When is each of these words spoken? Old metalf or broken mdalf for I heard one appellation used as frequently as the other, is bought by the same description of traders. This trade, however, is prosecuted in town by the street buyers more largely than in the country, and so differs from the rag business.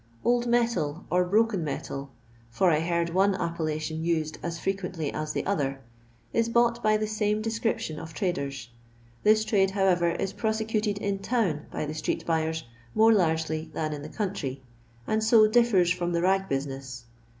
Old 0.25 0.47
metalf 0.47 1.03
or 1.11 1.23
broken 1.23 1.63
mdalf 1.63 2.09
for 2.49 2.71
I 2.71 2.79
heard 2.79 3.11
one 3.11 3.35
appellation 3.35 4.03
used 4.03 4.39
as 4.41 4.57
frequently 4.57 5.13
as 5.13 5.31
the 5.33 5.45
other, 5.45 5.79
is 6.33 6.49
bought 6.49 6.81
by 6.81 6.97
the 6.97 7.05
same 7.05 7.39
description 7.39 7.99
of 7.99 8.11
traders. 8.11 8.69
This 9.21 9.45
trade, 9.45 9.69
however, 9.69 10.09
is 10.13 10.33
prosecuted 10.33 10.97
in 10.97 11.19
town 11.19 11.67
by 11.69 11.85
the 11.85 11.93
street 11.93 12.25
buyers 12.25 12.63
more 12.95 13.13
largely 13.13 13.69
than 13.75 13.93
in 13.93 14.01
the 14.01 14.09
country, 14.09 14.63
and 15.05 15.23
so 15.23 15.45
differs 15.45 15.91
from 15.91 16.13
the 16.13 16.21
rag 16.23 16.49
business. 16.49 17.05